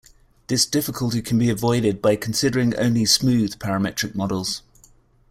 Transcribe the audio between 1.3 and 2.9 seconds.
be avoided by considering